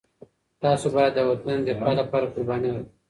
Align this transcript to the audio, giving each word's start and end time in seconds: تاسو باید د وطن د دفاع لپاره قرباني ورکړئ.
تاسو 0.61 0.85
باید 0.95 1.13
د 1.15 1.19
وطن 1.29 1.57
د 1.61 1.65
دفاع 1.69 1.93
لپاره 2.01 2.31
قرباني 2.33 2.69
ورکړئ. 2.71 2.91